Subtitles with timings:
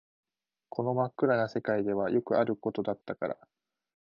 [0.69, 3.37] この真っ暗な世界ではよくあることだったから